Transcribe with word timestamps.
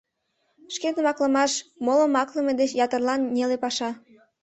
Шкендым 0.73 1.07
аклымаш 1.11 1.51
молым 1.85 2.11
аклыме 2.21 2.53
деч 2.61 2.71
ятырлан 2.85 3.21
неле 3.35 3.57
паша. 3.63 3.89